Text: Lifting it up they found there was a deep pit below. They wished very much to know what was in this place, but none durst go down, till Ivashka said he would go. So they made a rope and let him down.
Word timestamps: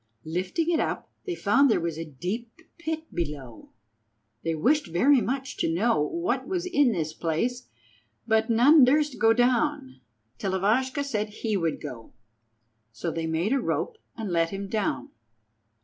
Lifting 0.25 0.71
it 0.71 0.79
up 0.79 1.11
they 1.27 1.35
found 1.35 1.69
there 1.69 1.79
was 1.79 1.95
a 1.99 2.03
deep 2.03 2.63
pit 2.79 3.13
below. 3.13 3.69
They 4.43 4.55
wished 4.55 4.87
very 4.87 5.21
much 5.21 5.57
to 5.57 5.71
know 5.71 6.01
what 6.01 6.47
was 6.47 6.65
in 6.65 6.91
this 6.91 7.13
place, 7.13 7.67
but 8.25 8.49
none 8.49 8.83
durst 8.83 9.19
go 9.19 9.31
down, 9.31 10.01
till 10.39 10.53
Ivashka 10.55 11.03
said 11.03 11.29
he 11.29 11.55
would 11.55 11.79
go. 11.79 12.13
So 12.91 13.11
they 13.11 13.27
made 13.27 13.53
a 13.53 13.59
rope 13.59 13.99
and 14.17 14.31
let 14.31 14.49
him 14.49 14.67
down. 14.67 15.09